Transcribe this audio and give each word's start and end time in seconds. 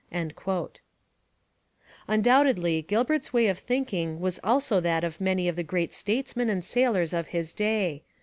Undoubtedly 2.07 2.81
Gilbert's 2.81 3.31
way 3.31 3.45
of 3.45 3.59
thinking 3.59 4.19
was 4.19 4.39
also 4.43 4.79
that 4.79 5.03
of 5.03 5.21
many 5.21 5.47
of 5.47 5.55
the 5.55 5.61
great 5.61 5.93
statesmen 5.93 6.49
and 6.49 6.65
sailors 6.65 7.13
of 7.13 7.27
his 7.27 7.53
day. 7.53 8.01